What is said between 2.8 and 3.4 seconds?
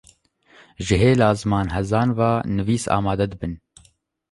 amade